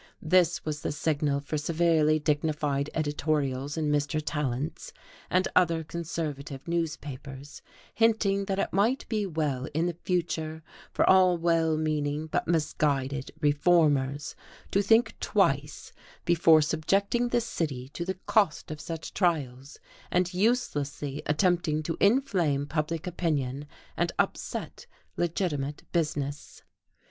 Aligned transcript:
This 0.19 0.65
was 0.65 0.81
the 0.81 0.91
signal 0.91 1.39
for 1.41 1.59
severely 1.59 2.17
dignified 2.17 2.89
editorials 2.95 3.77
in 3.77 3.91
Mr. 3.91 4.19
Tallant's 4.19 4.93
and 5.29 5.47
other 5.55 5.83
conservative 5.83 6.67
newspapers, 6.67 7.61
hinting 7.93 8.45
that 8.45 8.57
it 8.57 8.73
might 8.73 9.07
be 9.09 9.27
well 9.27 9.67
in 9.75 9.85
the 9.85 9.93
future 9.93 10.63
for 10.91 11.07
all 11.07 11.37
well 11.37 11.77
meaning 11.77 12.25
but 12.25 12.47
misguided 12.47 13.29
reformers 13.41 14.35
to 14.71 14.81
think 14.81 15.13
twice 15.19 15.93
before 16.25 16.63
subjecting 16.63 17.27
the 17.27 17.39
city 17.39 17.87
to 17.89 18.03
the 18.03 18.17
cost 18.25 18.71
of 18.71 18.81
such 18.81 19.13
trials, 19.13 19.77
and 20.09 20.33
uselessly 20.33 21.21
attempting 21.27 21.83
to 21.83 21.95
inflame 21.99 22.65
public 22.65 23.05
opinion 23.05 23.67
and 23.95 24.11
upset 24.17 24.87
legitimate 25.15 25.83
business. 25.91 26.63